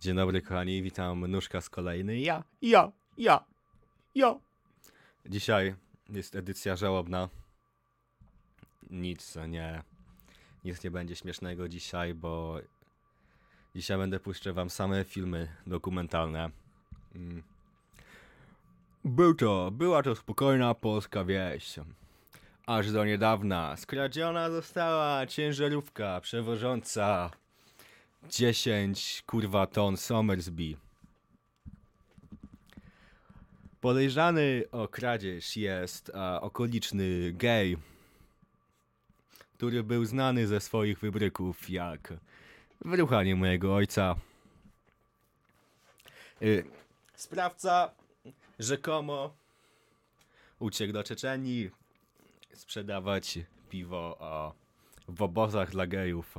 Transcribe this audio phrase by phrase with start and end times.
[0.00, 2.18] Dzień dobry kochani, witam Nóżka z kolejny.
[2.18, 3.44] Ja, ja, ja,
[4.14, 4.34] ja.
[5.26, 5.74] Dzisiaj
[6.08, 7.28] jest edycja żałobna.
[8.90, 9.82] Nic nie,
[10.64, 12.60] nic nie będzie śmiesznego dzisiaj, bo
[13.74, 16.50] dzisiaj będę puszczał wam same filmy dokumentalne.
[17.14, 17.42] Mm.
[19.04, 21.74] Był to, była to spokojna polska wieś.
[22.66, 27.30] Aż do niedawna skradziona została ciężarówka przewożąca
[28.28, 30.76] 10 kurwa ton Somersby.
[33.80, 37.76] Podejrzany o kradzież jest a, okoliczny gej,
[39.54, 42.12] który był znany ze swoich wybryków jak
[42.84, 44.14] wyruchanie mojego ojca.
[46.42, 46.64] Y,
[47.14, 47.90] sprawca
[48.58, 49.34] rzekomo
[50.58, 51.70] uciekł do Czeczenii
[52.54, 53.38] sprzedawać
[53.70, 54.54] piwo o,
[55.08, 56.38] w obozach dla gejów.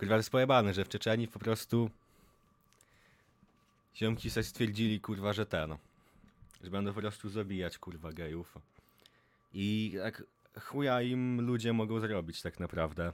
[0.00, 1.90] Kurwa, jest pojebane, że w Czeczeni po prostu
[3.96, 5.76] ziomki sobie stwierdzili, kurwa, że ten,
[6.64, 8.58] że będą po prostu zabijać, kurwa, gejów.
[9.54, 10.22] I jak
[10.60, 13.12] chuja im ludzie mogą zrobić tak naprawdę.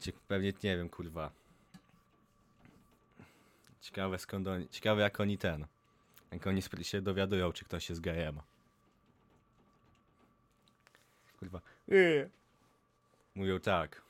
[0.00, 1.30] Cie- Pewnie, nie wiem, kurwa.
[3.80, 5.66] Ciekawe skąd oni, ciekawe jak oni ten,
[6.30, 8.40] jak oni się dowiadują, czy ktoś jest gejem.
[11.38, 11.60] Kurwa.
[11.88, 12.30] Yy.
[13.34, 14.02] Mówią tak.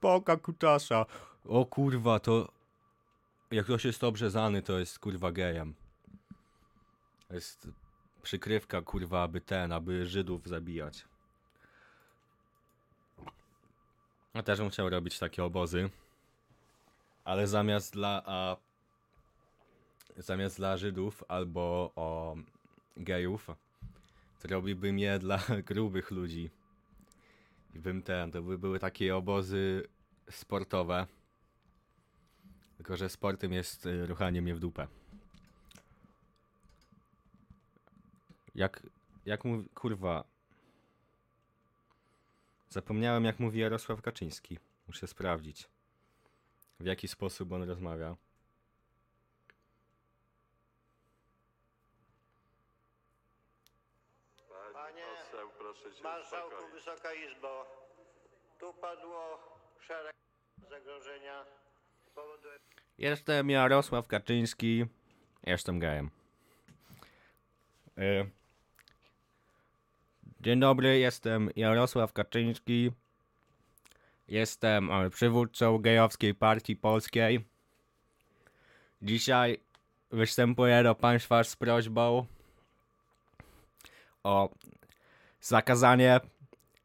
[0.00, 1.06] Poka kutasza.
[1.48, 2.48] O kurwa, to...
[3.50, 5.74] Jak ktoś jest obrzezany, to jest kurwa gejem.
[7.28, 7.68] To jest
[8.22, 11.04] przykrywka kurwa, aby ten, aby Żydów zabijać.
[14.34, 15.90] Ja też bym chciał robić takie obozy.
[17.24, 18.22] Ale zamiast dla...
[18.26, 18.56] A,
[20.16, 22.36] zamiast dla Żydów albo o
[22.96, 23.46] gejów,
[24.42, 26.50] to robiłbym je dla grubych ludzi.
[27.78, 29.88] Bym ten, to by były takie obozy
[30.30, 31.06] sportowe.
[32.76, 34.86] Tylko, że sportem jest y, ruchanie mnie w dupę.
[38.54, 38.82] Jak,
[39.26, 40.24] jak mówi, kurwa.
[42.68, 44.58] Zapomniałem jak mówi Jarosław Kaczyński.
[44.86, 45.68] Muszę sprawdzić.
[46.80, 48.16] W jaki sposób on rozmawia.
[54.48, 55.02] Pani Panie
[55.32, 55.50] poseł,
[55.86, 56.74] proszę Marszałku, uspokoić.
[56.74, 57.66] Wysoka Izbo,
[58.60, 59.38] tu padło
[59.80, 60.12] szereg
[60.70, 61.44] zagrożenia
[62.06, 62.48] z powodu
[62.98, 64.84] Jestem Jarosław Kaczyński.
[65.46, 66.10] Jestem gejem.
[67.98, 68.26] E,
[70.40, 72.92] Dzień dobry, jestem Jarosław Kaczyński.
[74.28, 77.44] Jestem e, przywódcą gejowskiej partii polskiej.
[79.02, 79.60] Dzisiaj
[80.10, 82.26] występuję do Państwa z prośbą
[84.24, 84.50] o
[85.46, 86.20] zakazanie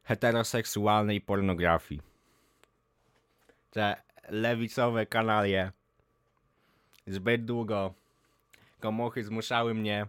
[0.03, 2.01] heteroseksualnej pornografii.
[3.71, 3.95] Te
[4.29, 5.71] lewicowe kanalie
[7.07, 7.93] zbyt długo
[8.79, 10.07] komuchy zmuszały mnie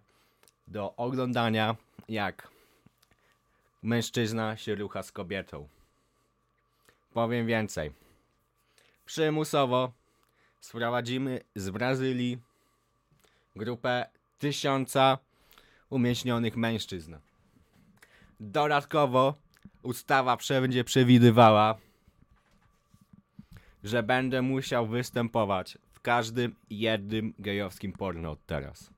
[0.68, 1.76] do oglądania
[2.08, 2.48] jak
[3.82, 5.68] mężczyzna się rucha z kobietą.
[7.12, 7.92] Powiem więcej.
[9.04, 9.92] Przymusowo
[10.60, 12.38] sprowadzimy z Brazylii
[13.56, 14.06] grupę
[14.38, 15.18] tysiąca
[15.90, 17.16] umieśnionych mężczyzn.
[18.44, 19.34] Dodatkowo
[19.82, 21.78] ustawa będzie przewidywała,
[23.84, 28.90] że będę musiał występować w każdym jednym gejowskim porno od teraz.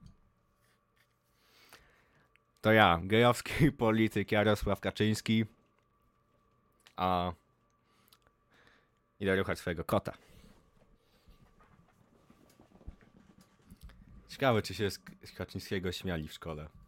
[2.61, 5.45] To ja, gejowski polityk Jarosław Kaczyński,
[6.97, 7.33] a
[9.21, 10.13] idę ruchać swojego kota.
[14.29, 14.99] Ciekawe, czy się z
[15.37, 16.84] Kaczyńskiego śmiali w szkole.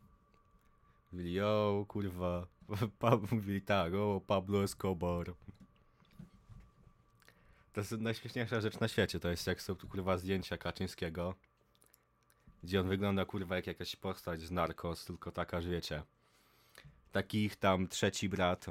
[1.16, 2.47] Mówili, yo, kurwa.
[3.00, 5.34] Pa, mówili tak, o, Pablo Escobar.
[7.72, 11.34] To jest najśmieszniejsza rzecz na świecie, to jest jak są kurwa zdjęcia Kaczyńskiego,
[12.62, 16.03] gdzie on wygląda kurwa jak jakaś postać z Narcos, tylko taka, że wiecie,
[17.12, 18.66] takich tam trzeci brat,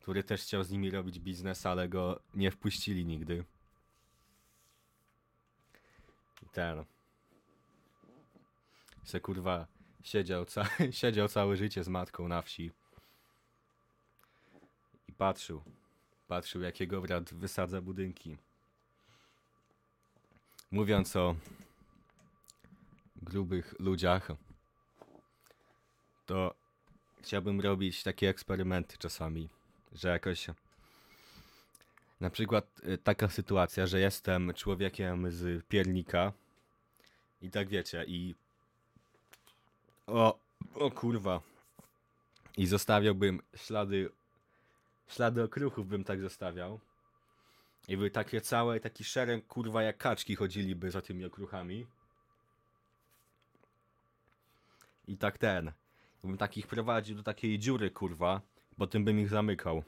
[0.00, 3.44] który też chciał z nimi robić biznes, ale go nie wpuścili nigdy.
[6.42, 6.84] I ten.
[9.04, 9.71] Se kurwa
[10.02, 12.70] siedział, ca siedział całe życie z matką na wsi.
[15.08, 15.62] I patrzył.
[16.28, 18.36] Patrzył, jak jego brat wysadza budynki.
[20.70, 21.36] Mówiąc o
[23.16, 24.28] grubych ludziach,
[26.26, 26.54] to
[27.22, 29.48] chciałbym robić takie eksperymenty czasami,
[29.92, 30.46] że jakoś
[32.20, 36.32] na przykład y, taka sytuacja, że jestem człowiekiem z piernika
[37.42, 38.34] i tak wiecie, i
[40.12, 40.38] o,
[40.74, 41.40] o kurwa,
[42.56, 44.10] i zostawiałbym ślady,
[45.08, 46.80] ślady okruchów bym tak zostawiał
[47.88, 51.86] I by takie całe, taki szereg, kurwa, jak kaczki chodziliby za tymi okruchami.
[55.08, 55.72] I tak ten.
[56.24, 58.40] Bym takich prowadził do takiej dziury, kurwa.
[58.76, 59.82] Potem bym ich zamykał.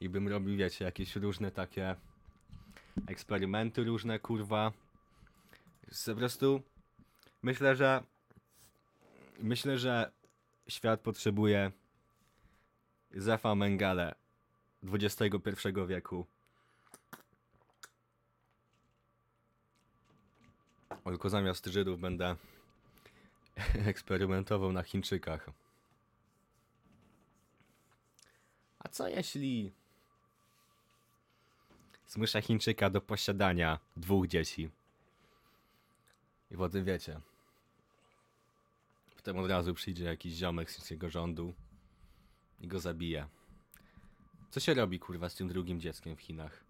[0.00, 1.96] I bym robił, wiecie, jakieś różne takie
[3.06, 4.72] eksperymenty różne, kurwa.
[6.06, 6.62] Po prostu
[7.42, 8.02] myślę, że
[9.42, 10.12] myślę, że
[10.68, 11.72] świat potrzebuje
[13.10, 14.14] Zefa Mengele
[14.84, 16.26] XXI wieku.
[21.04, 22.36] Tylko zamiast Żydów będę
[23.86, 25.50] eksperymentował na Chińczykach.
[28.78, 29.72] A co jeśli
[32.06, 34.70] zmusza Chińczyka do posiadania dwóch dzieci?
[36.50, 37.20] I potem wiecie.
[39.20, 41.54] Potem od razu przyjdzie jakiś ziomek z chińskiego rządu
[42.60, 43.26] i go zabije.
[44.50, 46.64] Co się robi kurwa z tym drugim dzieckiem w Chinach?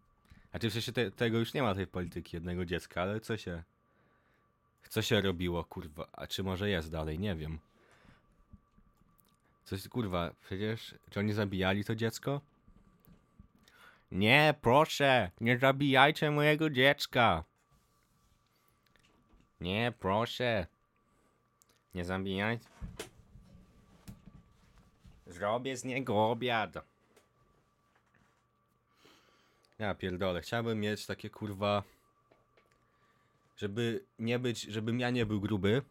[0.51, 3.63] Znaczy w sensie te, tego już nie ma tej polityki jednego dziecka, ale co się...
[4.89, 6.09] Co się robiło kurwa?
[6.13, 7.19] A czy może jest dalej?
[7.19, 7.59] Nie wiem.
[9.65, 10.95] Coś kurwa, przecież...
[11.11, 12.41] Czy oni zabijali to dziecko?
[14.13, 17.45] Nie, proszę, nie zabijajcie mojego dziecka.
[19.61, 20.67] Nie, proszę.
[21.95, 22.59] Nie zabijaj.
[25.27, 26.75] Zrobię z niego obiad.
[29.79, 31.83] Ja pierdolę, chciałbym mieć takie kurwa...
[33.57, 35.83] Żeby nie być, żebym ja nie był gruby,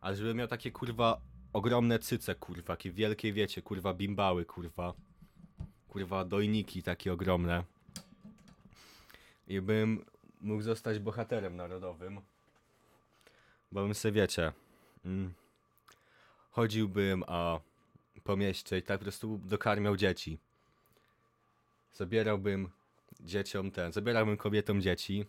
[0.00, 1.20] ale żebym miał takie kurwa
[1.52, 4.94] ogromne cyce kurwa, takie wielkie wiecie, kurwa bimbały kurwa.
[5.88, 7.64] Kurwa dojniki takie ogromne.
[9.48, 10.04] I bym
[10.40, 12.20] mógł zostać bohaterem narodowym.
[13.72, 14.52] Bo bym se wiecie...
[15.04, 15.34] Mm,
[16.50, 17.60] chodziłbym a
[18.24, 20.38] po mieście i tak po prostu dokarmiał dzieci.
[21.94, 22.70] Zabierałbym
[23.20, 25.26] dzieciom ten, zabierałbym kobietom dzieci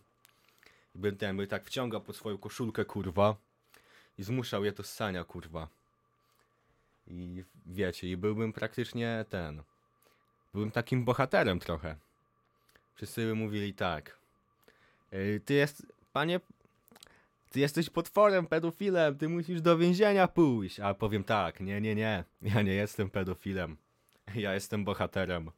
[0.94, 3.36] i bym ten, by tak wciągał pod swoją koszulkę, kurwa
[4.18, 5.68] i zmuszał je do ssania, kurwa.
[7.08, 9.62] I wiecie, i byłbym praktycznie ten,
[10.54, 11.96] byłem takim bohaterem trochę.
[12.94, 14.16] Wszyscy by mówili tak.
[15.12, 16.40] "Ej, Ty jest, panie,
[17.56, 20.80] ty jesteś potworem, pedofilem, ty musisz do więzienia pójść.
[20.80, 23.76] A powiem tak, nie, nie, nie, ja nie jestem pedofilem.
[24.34, 25.50] Ja jestem bohaterem.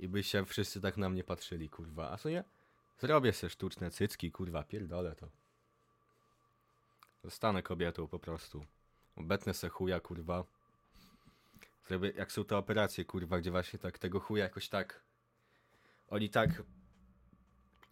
[0.00, 2.10] I by się wszyscy tak na mnie patrzyli, kurwa.
[2.10, 2.44] A co nie?
[2.98, 5.28] Zrobię se sztuczne cycki, kurwa, pierdolę to.
[7.24, 8.64] Zostanę kobietą po prostu.
[9.16, 10.44] Obetnę se chuja, kurwa.
[11.88, 15.00] Zrobię, jak są te operacje, kurwa, gdzie właśnie tak tego chuja jakoś tak...
[16.10, 16.62] Oni tak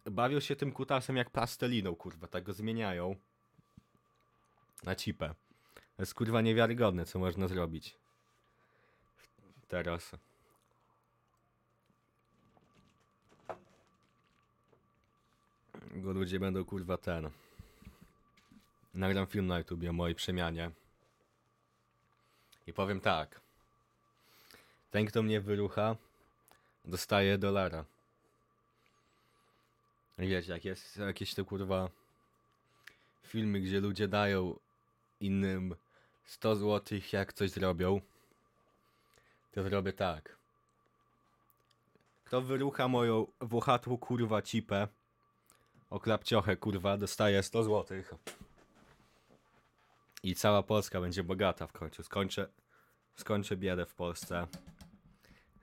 [0.05, 3.15] bawią się tym kutasem jak plasteliną, kurwa, tak go zmieniają
[4.83, 5.35] na cipę.
[5.95, 7.97] To jest kurwa niewiarygodne, co można zrobić.
[9.67, 10.11] Teraz.
[15.95, 17.29] Bo ludzie będą kurwa ten.
[18.93, 20.71] Nagram film na YouTubie o mojej przemianie.
[22.67, 23.41] I powiem tak.
[24.91, 25.95] Ten, kto mnie wyrucha,
[26.85, 27.85] dostaje dolara.
[30.17, 31.89] Wiecie, jak jest jakieś to kurwa
[33.23, 34.59] filmy, gdzie ludzie dają
[35.19, 35.75] innym
[36.25, 38.01] 100 zł, jak coś zrobią,
[39.51, 40.37] to zrobię tak.
[42.25, 44.87] Kto wyrucha moją włochatą kurwa cipę,
[45.89, 48.03] o klapciochę kurwa, dostaje 100 zł.
[50.23, 52.03] I cała Polska będzie bogata w końcu.
[52.03, 52.47] Skończę,
[53.15, 54.47] skończę biedę w Polsce.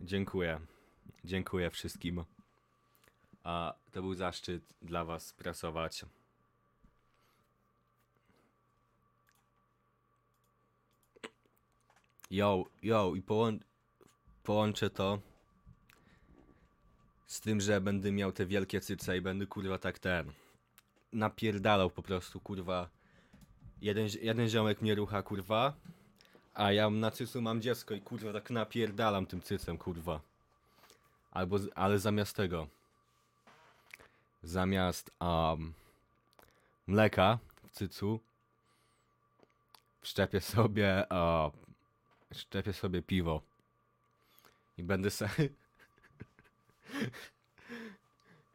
[0.00, 0.60] Dziękuję.
[1.24, 2.24] Dziękuję wszystkim.
[3.44, 6.04] A to był zaszczyt dla Was pracować.
[12.30, 13.58] Yo, yo, i połą
[14.42, 15.18] połączę to
[17.26, 20.32] z tym, że będę miał te wielkie cyce i będę kurwa tak ten
[21.12, 22.88] napierdalał po prostu kurwa.
[23.82, 25.74] Jeden, jeden ziomek mnie rucha kurwa,
[26.54, 30.20] a ja na cycu mam dziecko i kurwa tak napierdalam tym cycem kurwa.
[31.30, 32.66] Albo, ale zamiast tego
[34.42, 35.74] zamiast um,
[36.86, 38.20] mleka w cycu
[40.00, 41.06] wszczepię sobie
[42.34, 43.42] wszczepię sobie piwo
[44.78, 45.28] i będę se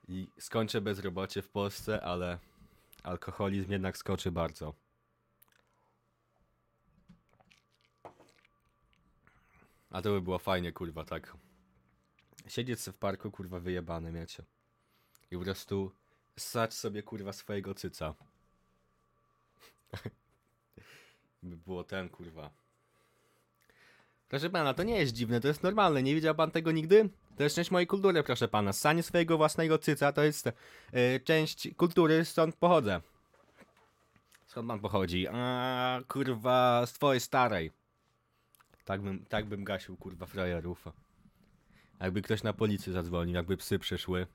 [0.08, 2.40] i skończę bezrobocie w Polsce, ale
[3.04, 4.74] alkoholizm jednak skoczy bardzo.
[9.90, 11.38] A to by było fajnie, kurwa, tak.
[12.48, 14.44] Siedzieć w parku, kurwa, wyjebany, wiecie.
[15.32, 15.92] I po prostu
[16.38, 18.14] ssać sobie kurwa swojego cyca.
[21.44, 22.50] by było ten kurwa.
[24.30, 26.04] Proszę pana, to nie jest dziwne, to jest normalne.
[26.04, 27.10] Nie widział pan tego nigdy?
[27.38, 28.74] To jest część mojej kultury, proszę pana.
[28.74, 33.02] Ssanie swojego własnego cyca to jest e, część kultury, stąd pochodzę.
[34.48, 35.28] Skąd pan pochodzi?
[35.28, 37.72] A kurwa, z twojej starej.
[38.86, 40.86] Tak bym, tak bym gasił, kurwa, frajerów.
[42.00, 44.28] Jakby ktoś na policję zadzwonił, jakby psy przyszły.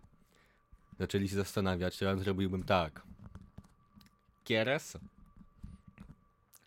[1.00, 3.02] Zaczęli się zastanawiać, to ja zrobiłbym tak.
[4.44, 4.98] Kieres?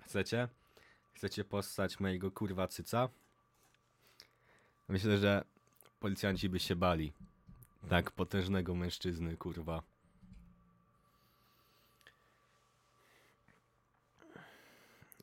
[0.06, 0.48] Chcecie?
[1.14, 3.10] Chcecie postać mojego kurwa cyca?
[4.90, 5.44] Myślę, że
[6.00, 7.14] policjanci by się bali.
[7.90, 9.84] Tak potężnego mężczyzny, kurwa.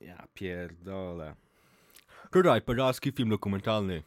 [0.00, 1.34] Ja pierdolę.
[2.32, 4.02] Tutaj poraski film dokumentalny.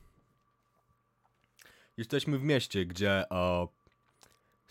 [1.97, 3.69] Jesteśmy w mieście, gdzie o,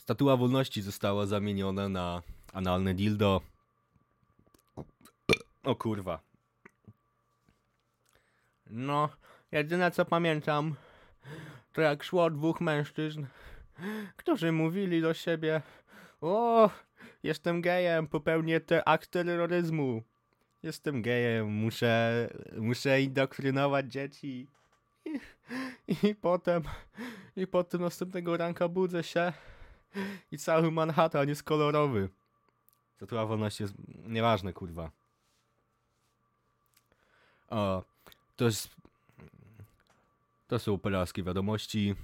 [0.02, 3.40] statua wolności została zamieniona na analne dildo.
[5.62, 6.20] O kurwa.
[8.70, 9.08] No,
[9.52, 10.74] jedyne co pamiętam,
[11.72, 13.26] to jak szło dwóch mężczyzn,
[14.16, 15.62] którzy mówili do siebie:
[16.20, 16.70] O,
[17.22, 20.02] jestem gejem, popełnię te akt terroryzmu.
[20.62, 24.46] Jestem gejem, muszę, muszę indoktrynować dzieci.
[25.04, 25.20] I,
[26.08, 26.62] I potem,
[27.36, 29.32] i potem następnego ranka budzę się
[30.32, 32.08] i cały Manhattan jest kolorowy.
[32.96, 33.74] Statua wolności jest
[34.06, 34.90] nieważne, kurwa.
[37.48, 37.82] O,
[38.36, 38.68] to jest.
[40.48, 41.94] To są pelaskie wiadomości.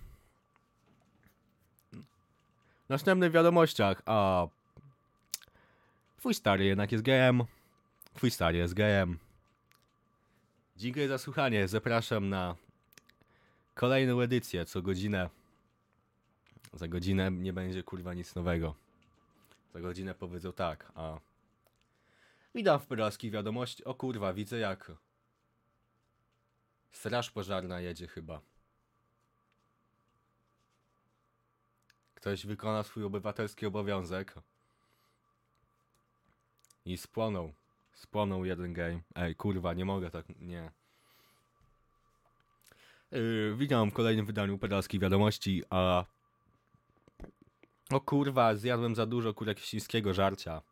[2.87, 4.47] W następnych wiadomościach, a.
[6.18, 7.42] Twój stary jednak jest gejem.
[8.14, 9.18] Twój stary jest gejem.
[10.76, 11.68] Dziękuję za słuchanie.
[11.68, 12.57] Zapraszam na
[13.75, 15.38] kolejną edycję co godzinę.
[16.72, 18.75] Za godzinę nie będzie kurwa nic nowego.
[19.75, 21.18] Za godzinę powiedzą tak, a.
[22.54, 23.84] Witam w pelaskich wiadomości.
[23.84, 24.92] O kurwa, widzę jak.
[26.92, 28.40] Straż pożarna jedzie chyba.
[32.14, 34.34] Ktoś wykona swój obywatelski obowiązek.
[36.84, 37.52] I spłonął.
[37.92, 39.00] Spłonął jeden game.
[39.14, 40.70] Ej, kurwa, nie mogę tak, nie.
[43.10, 46.04] Yy, witam w kolejnym wydaniu pedalskich wiadomości, a...
[47.90, 50.62] O kurwa, zjadłem za dużo kureksińskiego żarcia.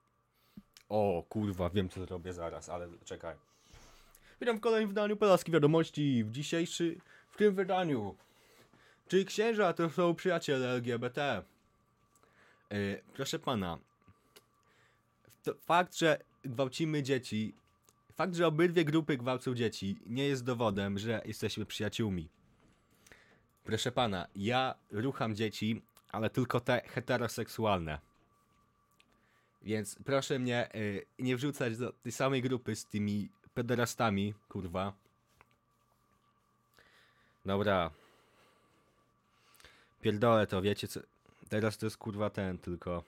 [0.89, 3.37] O kurwa, wiem co zrobię zaraz, ale czekaj.
[4.41, 6.25] Witam w kolejnym wydaniu pedalskich wiadomości.
[6.25, 6.97] W dzisiejszy,
[7.31, 8.17] w tym wydaniu.
[9.09, 11.43] Czy księża to są przyjaciele LGBT?
[12.71, 13.79] Yy, proszę pana,
[15.61, 17.55] fakt, że gwałcimy dzieci,
[18.15, 22.29] fakt, że obydwie grupy gwałcą dzieci, nie jest dowodem, że jesteśmy przyjaciółmi.
[23.65, 25.83] Proszę pana, ja rucham dzieci,
[26.17, 27.99] ale tylko te heteroseksualne.
[29.63, 34.93] Więc proszę mnie y, nie wrzucać do tej samej grupy z tymi pederastami, kurwa.
[37.45, 37.91] Dobra.
[40.01, 41.01] Pierdolę to, wiecie co...
[41.49, 43.05] Teraz to jest kurwa ten tylko...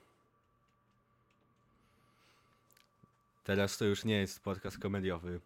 [3.44, 5.40] Teraz to już nie jest podcast komediowy.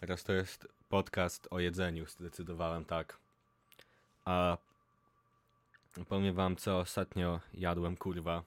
[0.00, 3.18] Teraz to jest podcast o jedzeniu, zdecydowałem tak.
[4.24, 4.58] A
[6.08, 8.42] powiem wam, co ostatnio jadłem, kurwa.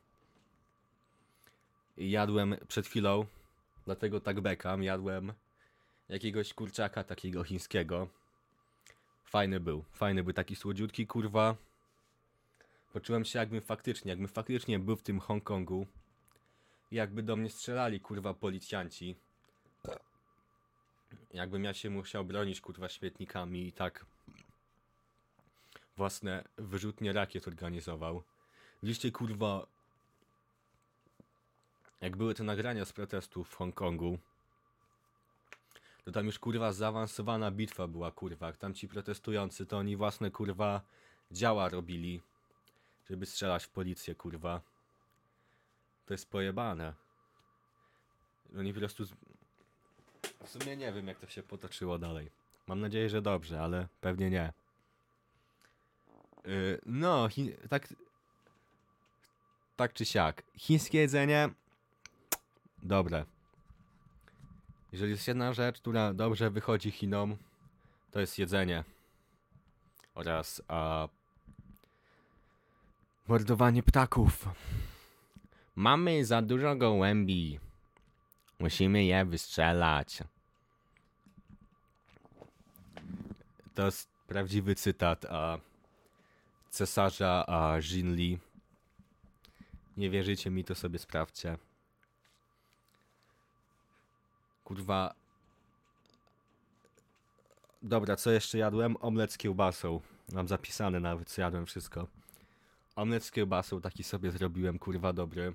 [1.97, 3.25] Jadłem przed chwilą,
[3.85, 5.33] dlatego tak bekam, jadłem
[6.09, 8.07] jakiegoś kurczaka takiego chińskiego.
[9.25, 11.55] Fajny był, fajny był, taki słodziutki, kurwa.
[12.93, 15.87] Poczułem się jakbym faktycznie, jakbym faktycznie był w tym Hongkongu.
[16.91, 19.15] Jakby do mnie strzelali, kurwa, policjanci.
[21.33, 24.05] Jakbym ja się musiał bronić, kurwa, śmietnikami i tak
[25.97, 28.23] własne wyrzutnie rakiet organizował.
[28.83, 29.65] Widzieliście, kurwa,
[32.01, 34.17] jak były te nagrania z protestów w Hongkongu,
[36.05, 38.53] to tam już, kurwa, zaawansowana bitwa była, kurwa.
[38.53, 40.81] Tam ci protestujący, to oni własne, kurwa,
[41.31, 42.21] działa robili,
[43.09, 44.61] żeby strzelać w policję, kurwa.
[46.05, 46.93] To jest pojebane.
[48.59, 49.05] Oni po prostu...
[49.05, 49.13] Z...
[50.43, 52.31] W sumie nie wiem, jak to się potoczyło dalej.
[52.67, 54.53] Mam nadzieję, że dobrze, ale pewnie nie.
[56.45, 57.27] Yy, no,
[57.69, 57.93] tak...
[59.75, 60.43] Tak czy siak.
[60.57, 61.49] Chińskie jedzenie...
[62.83, 63.25] Dobre.
[64.91, 67.37] Jeżeli jest jedna rzecz, która dobrze wychodzi Chinom,
[68.11, 68.83] to jest jedzenie.
[70.15, 71.07] Oraz a...
[73.27, 74.49] mordowanie ptaków.
[75.75, 77.59] Mamy za dużo gołębi.
[78.59, 80.23] Musimy je wystrzelać.
[83.75, 85.57] To jest prawdziwy cytat a
[86.75, 88.39] cesarza a Jinli.
[89.98, 91.58] Nie wierzycie mi, to sobie sprawdźcie.
[94.63, 95.15] Kurwa.
[97.82, 98.98] dobra, co jeszcze jadłem?
[99.00, 100.01] Omlet z kiełbasą.
[100.32, 102.08] Mam zapisane nawet, co jadłem wszystko.
[102.96, 105.53] Omlet z kiełbasą taki sobie zrobiłem, kurwa dobry.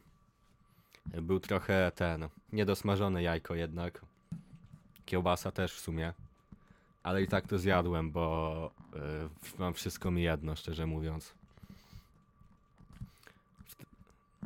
[1.07, 4.01] Był trochę ten, niedosmażone jajko jednak.
[5.07, 6.13] Kiełbasa też w sumie.
[7.03, 8.71] Ale i tak to zjadłem, bo
[9.55, 11.35] y, mam wszystko mi jedno, szczerze mówiąc.
[13.65, 13.81] W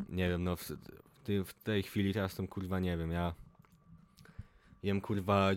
[0.08, 3.34] nie wiem, no w, w, w tej chwili teraz to kurwa nie wiem, ja
[4.82, 5.50] jem kurwa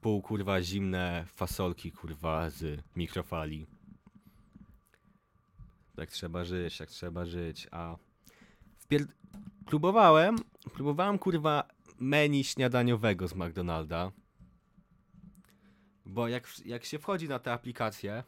[0.00, 3.66] pół kurwa zimne fasolki kurwa z mikrofali.
[5.96, 7.96] Tak trzeba żyć, tak trzeba żyć, a
[8.78, 9.06] wpier...
[9.66, 10.36] próbowałem,
[10.74, 14.12] próbowałem kurwa menu śniadaniowego z McDonalda.
[16.10, 18.24] Bo jak, jak się wchodzi na te aplikacje,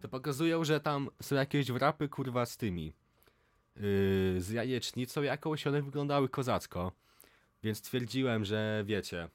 [0.00, 2.92] to pokazują, że tam są jakieś wrapy kurwa z tymi.
[3.76, 6.92] Yy, z jajecznicą jakąś, one wyglądały kozacko.
[7.62, 9.28] Więc stwierdziłem, że wiecie,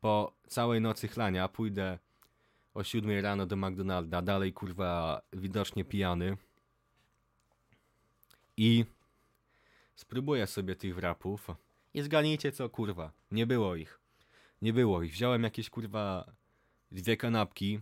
[0.00, 1.98] po całej nocy chlania pójdę
[2.74, 6.36] o 7 rano do McDonalda, dalej kurwa widocznie pijany.
[8.56, 8.84] I
[9.94, 11.46] spróbuję sobie tych wrapów.
[11.94, 14.00] I zgadnijcie co kurwa, nie było ich.
[14.62, 15.12] Nie było ich.
[15.12, 16.36] Wziąłem jakieś kurwa
[16.92, 17.80] dwie kanapki.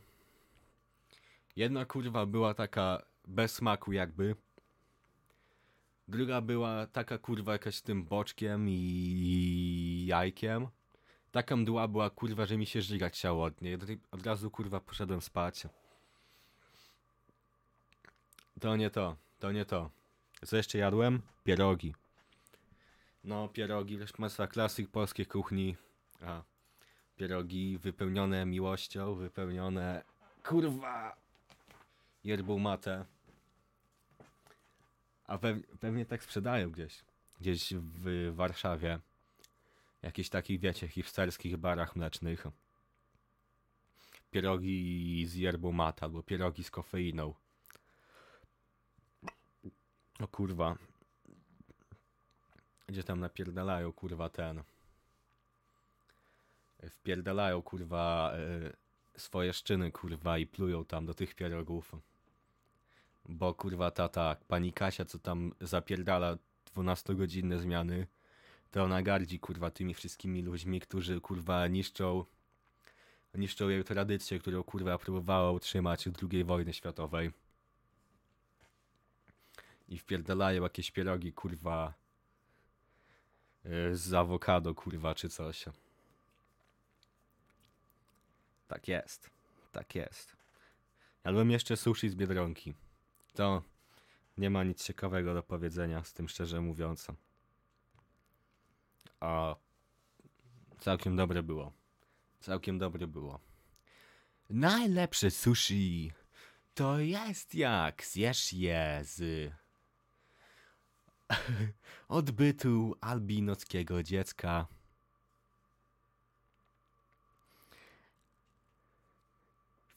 [1.56, 4.36] Jedna kurwa była taka bez smaku jakby.
[6.08, 10.68] Druga była taka kurwa jakaś z tym boczkiem i jajkiem.
[11.32, 13.74] Taka mdła była kurwa, że mi się żygać chciało od niej.
[13.74, 15.66] Od- razu kurwa poszedłem spać.
[18.60, 19.90] To nie to, to nie to.
[20.46, 21.22] Co jeszcze jadłem?
[21.44, 21.94] Pierogi.
[23.24, 25.76] No, pierogi, Państwa, klasyk polskiej kuchni.
[26.20, 26.42] A,
[27.16, 30.02] pierogi wypełnione miłością, wypełnione
[30.44, 31.16] kurwa
[32.24, 33.04] yerbą matę.
[35.26, 37.04] A pew, pewnie tak sprzedają gdzieś.
[37.40, 38.98] Gdzieś w Warszawie.
[40.02, 42.46] Jakichś takich, wiecie, hipsterskich barach mlecznych.
[44.30, 47.34] Pierogi z yerbą mata, albo pierogi z kofeiną.
[50.20, 50.76] O kurwa.
[52.86, 54.62] Gdzie tam napierdalają, kurwa, ten.
[56.90, 61.92] Wpierdalają, kurwa, e, swoje szczyny, kurwa, i plują tam do tych pierogów.
[63.28, 66.38] Bo, kurwa, ta, ta pani Kasia, co tam zapierdala
[66.76, 68.06] 12-godzinne zmiany,
[68.70, 72.24] to ona gardzi, kurwa, tymi wszystkimi ludźmi, którzy, kurwa, niszczą
[73.34, 77.30] niszczą jej tradycję, którą, kurwa, próbowała utrzymać od II wojny światowej.
[79.88, 81.94] I wpierdalają jakieś pierogi, kurwa,
[83.66, 85.64] y, z awokado, kurwa, czy coś.
[88.68, 89.30] Tak jest.
[89.72, 90.36] Tak jest.
[91.24, 92.74] Jadłem jeszcze sushi z Biedronki.
[93.34, 93.62] To
[94.38, 97.06] nie ma nic ciekawego do powiedzenia, z tym szczerze mówiąc.
[99.20, 99.56] A
[100.80, 101.72] całkiem dobre było.
[102.40, 103.40] Całkiem dobre było.
[104.50, 106.12] Najlepsze sushi
[106.74, 109.50] to jest jak zjesz je z
[112.08, 114.66] odbytu albinockiego dziecka.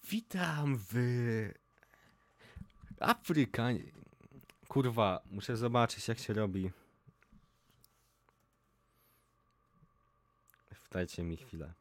[0.09, 0.93] Witam w
[2.99, 3.67] Afryka.
[4.67, 6.71] Kurwa, muszę zobaczyć jak się robi.
[10.89, 11.73] Wdajcie mi chwilę.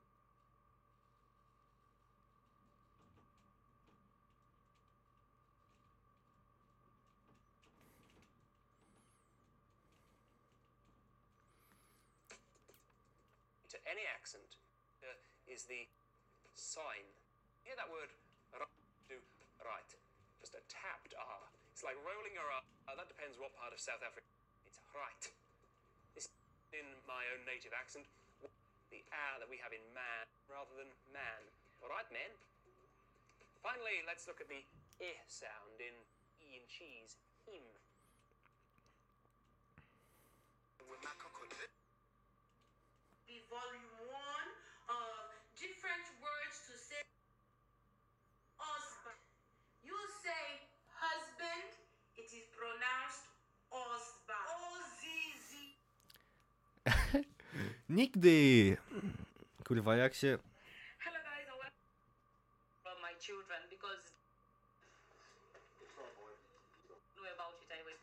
[13.68, 14.56] to any accent
[15.02, 15.88] uh, is the
[16.54, 17.05] sign.
[21.86, 22.44] Like rolling your.
[22.50, 24.26] Uh, that depends what part of South Africa.
[24.66, 25.24] It's right.
[26.18, 26.26] This
[26.74, 28.10] in my own native accent.
[28.90, 31.42] The R that we have in man rather than man.
[31.80, 32.30] All right, men.
[33.62, 34.62] Finally, let's look at the
[34.98, 35.94] I sound in
[36.42, 37.14] E and cheese.
[37.46, 37.62] Him.
[43.36, 44.48] be volume one
[44.88, 45.28] of
[45.60, 47.04] different words to say
[48.56, 49.20] husband.
[49.84, 49.92] You
[50.24, 50.46] say
[50.96, 51.68] husband,
[52.16, 53.30] it is pronounced
[53.70, 54.46] husband.
[54.50, 55.50] O-Z-Z.
[57.96, 58.76] Nigdy!
[59.64, 60.38] Kurwa, jak się...
[60.98, 61.86] Hello guys, I welcome
[62.82, 64.02] from my children because
[67.14, 67.70] know about it.
[67.70, 68.00] I was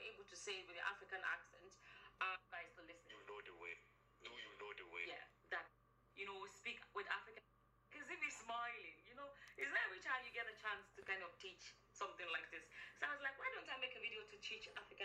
[0.00, 1.72] able to say with the African accent.
[2.20, 3.12] Uh, guys to listen.
[3.12, 3.76] you know the way.
[4.24, 5.04] Do you know the way?
[5.04, 5.68] Yeah, that
[6.16, 7.44] you know speak with African.
[7.92, 9.28] Because if he's smiling, you know,
[9.60, 10.84] it's not every time you get a chance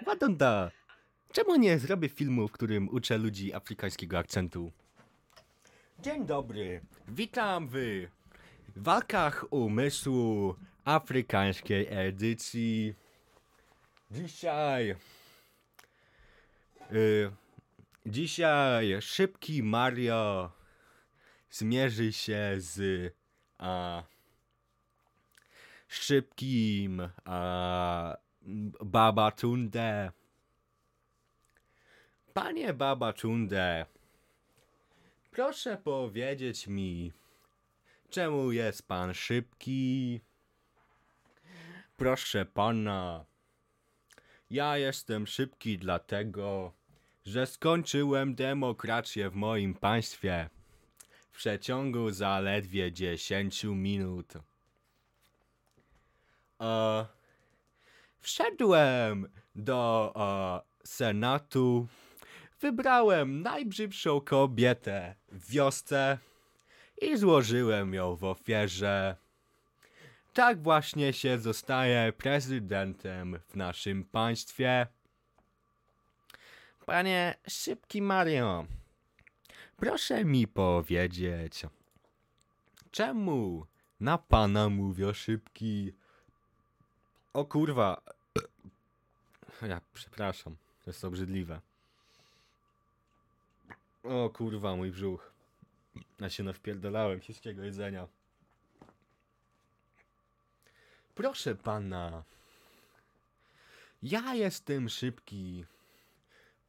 [0.06, 0.72] Wadonda!
[1.32, 4.72] Czemu nie zrobię filmu, w którym uczę ludzi afrykańskiego akcentu?
[6.00, 6.82] Dzień dobry!
[7.08, 8.08] Witam w
[8.76, 12.96] walkach umysłu afrykańskiej edycji.
[14.12, 14.96] Dzisiaj.
[16.92, 17.32] Y,
[18.06, 20.52] dzisiaj szybki Mario
[21.50, 23.14] zmierzy się z
[23.58, 24.04] a,
[25.88, 28.18] szybkim a,
[28.82, 30.12] Baba Tunde.
[32.34, 33.86] Panie Baba Tunde,
[35.32, 37.12] proszę powiedzieć mi,
[38.10, 40.20] czemu jest pan szybki?
[41.98, 43.26] Proszę pana,
[44.50, 46.74] ja jestem szybki dlatego,
[47.26, 50.50] że skończyłem demokrację w moim państwie
[51.32, 54.34] w przeciągu zaledwie 10 minut.
[56.62, 57.06] E,
[58.22, 61.88] wszedłem do e, Senatu,
[62.60, 66.18] wybrałem najbrzydszą kobietę w wiosce
[67.02, 69.16] i złożyłem ją w ofierze.
[70.34, 74.88] Tak właśnie się zostaje prezydentem w naszym państwie.
[76.86, 78.66] Panie Szybki Mario,
[79.78, 81.66] proszę mi powiedzieć,
[82.92, 83.66] czemu
[84.00, 85.94] na pana mówią szybki?
[87.34, 88.02] O kurwa.
[89.62, 91.62] Ja przepraszam, to jest obrzydliwe.
[94.04, 95.34] O kurwa, mój brzuch.
[96.20, 98.08] Ja się nawpierdolałem wszystkiego jedzenia.
[101.15, 102.24] Proszę pana.
[104.04, 105.65] Ja jestem szybki,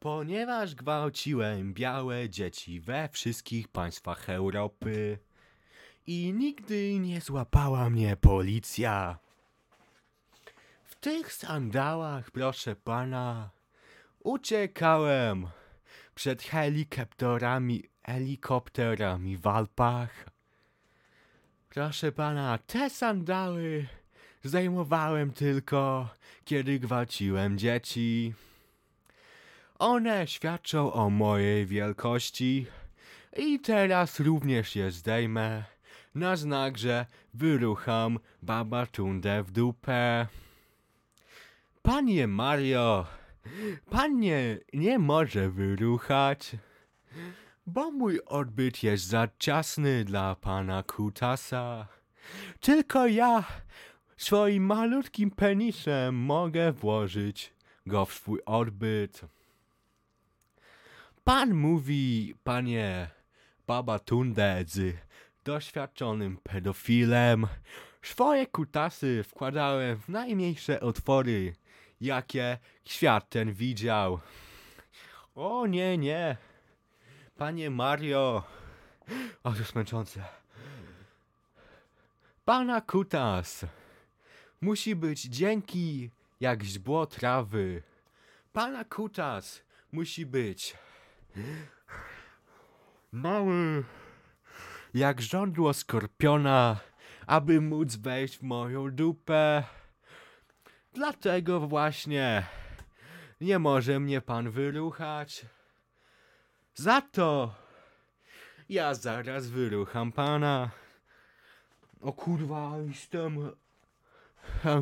[0.00, 5.18] ponieważ gwałciłem białe dzieci we wszystkich państwach Europy
[6.06, 9.21] i nigdy nie złapała mnie policja.
[11.02, 13.50] Tych sandałach, proszę pana,
[14.24, 15.46] uciekałem
[16.14, 20.26] przed helikopterami, helikopterami w Alpach.
[21.68, 23.86] Proszę pana, te sandały
[24.42, 26.08] zdejmowałem tylko,
[26.44, 28.34] kiedy gwałciłem dzieci.
[29.78, 32.66] One świadczą o mojej wielkości
[33.36, 35.64] i teraz również je zdejmę
[36.14, 40.26] na znak, że wyrucham babatundę w dupę.
[41.82, 43.06] Panie Mario,
[43.90, 46.56] pan nie, nie może wyruchać,
[47.66, 51.88] bo mój odbyt jest za ciasny dla pana Kutasa.
[52.60, 53.44] Tylko ja
[54.16, 57.54] swoim malutkim penisem mogę włożyć
[57.86, 59.20] go w swój odbyt.
[61.24, 63.10] Pan mówi, panie
[63.66, 64.96] Babatunde, z
[65.44, 67.46] doświadczonym pedofilem.
[68.02, 71.54] Swoje kutasy wkładałem w najmniejsze otwory,
[72.02, 74.20] jakie świat ten widział.
[75.34, 76.36] O nie, nie.
[77.36, 78.42] Panie Mario.
[79.44, 80.24] O, to jest męczące.
[82.44, 83.66] Pana kutas
[84.60, 86.10] musi być dzięki
[86.40, 87.82] jak źdźbło trawy.
[88.52, 89.62] Pana kutas
[89.92, 90.76] musi być
[93.12, 93.84] mały
[94.94, 96.80] jak żądło skorpiona,
[97.26, 99.64] aby móc wejść w moją dupę.
[100.94, 102.46] Dlatego właśnie
[103.40, 105.46] nie może mnie pan wyruchać.
[106.74, 107.54] Za to
[108.68, 110.70] ja zaraz wyrucham pana.
[112.00, 113.50] O kurwa, jestem...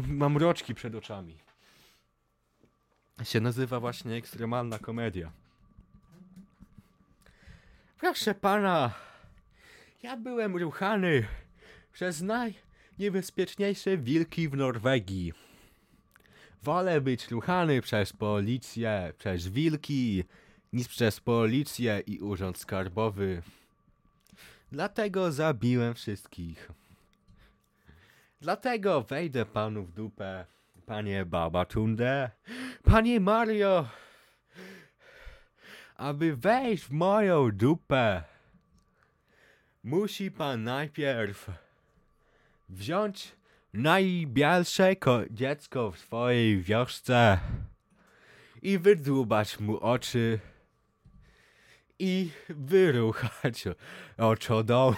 [0.06, 1.38] Mam roczki przed oczami.
[3.22, 5.32] Się nazywa właśnie ekstremalna komedia.
[7.98, 8.90] Proszę pana,
[10.02, 11.26] ja byłem ruchany
[11.92, 15.32] przez najniebezpieczniejsze wilki w Norwegii.
[16.62, 20.24] Wolę być ruchany przez policję, przez wilki,
[20.72, 23.42] niż przez policję i urząd skarbowy.
[24.72, 26.70] Dlatego zabiłem wszystkich.
[28.40, 30.46] Dlatego wejdę panu w dupę,
[30.86, 32.30] panie Babatunde,
[32.82, 33.88] panie Mario.
[35.96, 38.22] Aby wejść w moją dupę,
[39.84, 41.50] musi pan najpierw
[42.68, 43.32] wziąć
[43.72, 47.38] najbielsze ko- dziecko w swojej wiosce
[48.62, 50.40] i wydłubać mu oczy
[51.98, 53.64] i wyruchać
[54.18, 54.96] oczodoły.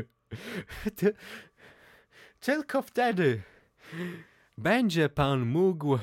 [0.96, 1.14] Ty-
[2.40, 3.42] Tylko wtedy
[4.58, 5.98] będzie pan mógł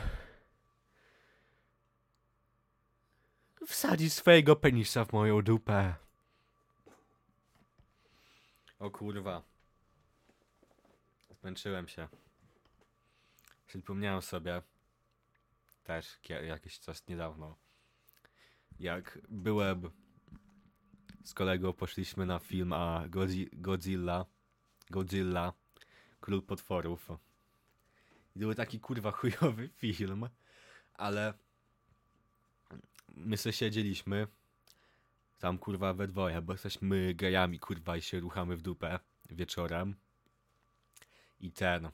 [3.68, 5.96] wsadzić swojego penisa w moją dupę.
[8.80, 9.51] O kurwa.
[11.42, 12.08] Zmęczyłem się.
[13.68, 14.62] Przypomniałem sobie
[15.84, 17.58] też jakiś czas niedawno.
[18.80, 19.90] Jak byłem
[21.24, 24.26] z kolegą, poszliśmy na film a Godzi- Godzilla
[24.92, 25.54] Godzilla,
[26.20, 27.10] Król Potworów.
[28.36, 30.30] I był taki kurwa chujowy film,
[30.94, 31.34] ale
[33.16, 34.28] my se siedzieliśmy
[35.40, 39.00] tam kurwa we dwoje, bo jesteśmy gejami kurwa i się ruchamy w dupę
[39.30, 39.96] wieczorem.
[41.42, 41.90] I ten.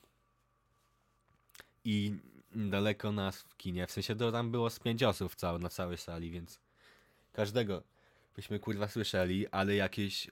[1.83, 2.15] I
[2.55, 6.31] daleko nas w kinie, w sensie to tam było z pięć osób na całej sali,
[6.31, 6.60] więc
[7.33, 7.83] każdego
[8.36, 10.31] byśmy kurwa słyszeli, ale jakieś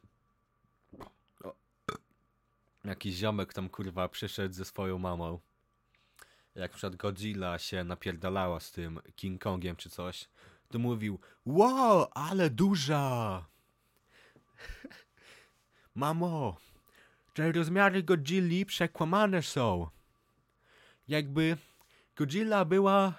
[1.44, 1.56] o,
[2.84, 5.40] jakiś ziomek tam kurwa przyszedł ze swoją mamą.
[6.56, 10.30] Jak na przykład Godzilla się napierdalała z tym King Kongiem czy coś,
[10.70, 13.46] to mówił Wow, ale duża!
[15.96, 16.58] Mamo,
[17.36, 19.90] te rozmiary Godzilli przekłamane są.
[21.08, 21.58] Jakby
[22.16, 23.14] Godzilla była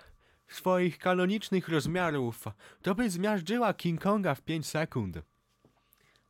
[0.48, 2.44] swoich kanonicznych rozmiarów,
[2.82, 5.18] to by zmiażdżyła King Konga w 5 sekund.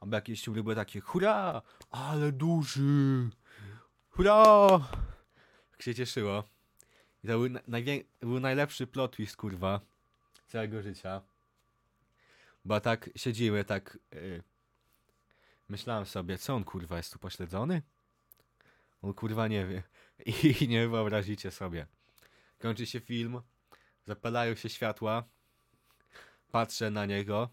[0.01, 3.31] Albo jakieś ciury były takie, hurra, ale duży,
[4.11, 4.44] hurra.
[5.70, 6.44] Jak się cieszyło.
[7.25, 7.61] I to był, na-
[8.20, 9.81] był najlepszy plot twist, kurwa,
[10.46, 11.22] całego życia.
[12.64, 13.99] Bo tak siedziły, tak...
[14.12, 14.42] Yy,
[15.68, 17.83] myślałem sobie, co on, kurwa, jest tu pośledzony?
[19.02, 19.83] On, kurwa, nie wie.
[20.61, 21.87] I nie wyobrazicie sobie.
[22.59, 23.40] Kończy się film,
[24.07, 25.24] zapalają się światła,
[26.50, 27.48] patrzę na niego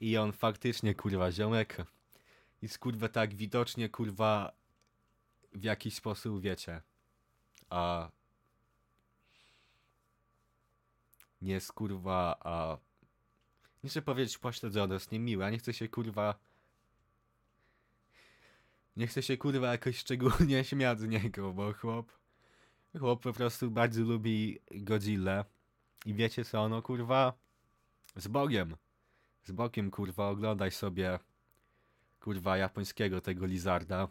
[0.00, 1.76] i on faktycznie, kurwa, ziomek.
[2.62, 4.52] Jest, kurwa, tak widocznie, kurwa,
[5.52, 6.82] w jakiś sposób, wiecie,
[7.70, 8.10] a
[11.42, 12.78] nie jest, kurwa, a
[13.84, 16.34] nie chcę powiedzieć pośledzony, jest niemiły, a nie chcę się, kurwa,
[18.96, 22.16] nie chcę się, kurwa, jakoś szczególnie śmiać z niego, bo chłop
[22.98, 25.44] Chłop po prostu bardzo lubi Godzilla.
[26.06, 27.32] I wiecie co, no kurwa,
[28.16, 28.76] z Bogiem.
[29.44, 31.18] Z Bogiem, kurwa, oglądaj sobie,
[32.20, 34.08] kurwa, japońskiego tego Lizarda.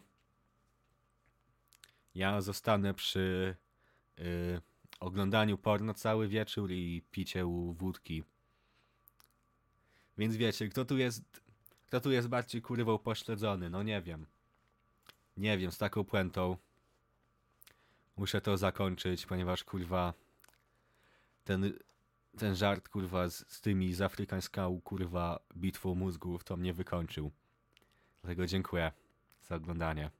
[2.14, 3.56] Ja zostanę przy
[4.18, 4.60] y,
[5.00, 8.24] oglądaniu porno cały wieczór i piciu wódki.
[10.18, 11.40] Więc wiecie, kto tu jest,
[11.86, 13.70] kto tu jest bardziej kurwa upośledzony?
[13.70, 14.26] No nie wiem.
[15.36, 16.56] Nie wiem, z taką puentą.
[18.16, 20.14] Muszę to zakończyć, ponieważ kurwa
[21.44, 21.72] ten,
[22.38, 27.30] ten żart kurwa z, z tymi z afrykańską kurwa bitwą mózgów to mnie wykończył.
[28.22, 28.92] Dlatego dziękuję
[29.42, 30.10] za oglądanie.